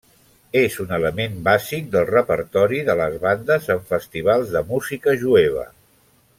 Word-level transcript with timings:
És 0.61 0.77
un 0.83 0.93
element 0.95 1.35
bàsic 1.47 1.91
del 1.97 2.07
repertori 2.11 2.81
de 2.89 2.97
les 3.03 3.19
bandes 3.27 3.71
en 3.77 3.87
festivals 3.93 4.57
de 4.59 4.65
música 4.75 5.19
jueva. 5.27 5.71